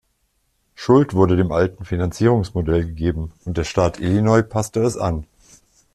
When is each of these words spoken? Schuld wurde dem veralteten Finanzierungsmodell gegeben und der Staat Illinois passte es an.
Schuld 0.73 1.13
wurde 1.13 1.35
dem 1.35 1.49
veralteten 1.49 1.85
Finanzierungsmodell 1.85 2.87
gegeben 2.87 3.33
und 3.45 3.57
der 3.57 3.65
Staat 3.65 3.99
Illinois 3.99 4.41
passte 4.41 4.81
es 4.81 4.97
an. 4.97 5.27